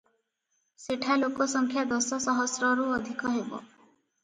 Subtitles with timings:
[0.83, 3.63] ସେଠା ଲୋକସଂଖ୍ୟା ଦଶ ସହସ୍ରରୁ ଅଧିକ ହେବ।